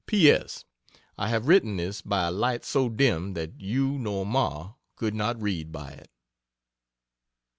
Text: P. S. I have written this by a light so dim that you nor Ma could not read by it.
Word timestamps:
P. 0.07 0.31
S. 0.31 0.65
I 1.15 1.27
have 1.29 1.47
written 1.47 1.77
this 1.77 2.01
by 2.01 2.25
a 2.25 2.31
light 2.31 2.65
so 2.65 2.89
dim 2.89 3.35
that 3.35 3.61
you 3.61 3.99
nor 3.99 4.25
Ma 4.25 4.73
could 4.95 5.13
not 5.13 5.39
read 5.39 5.71
by 5.71 5.91
it. 5.91 6.09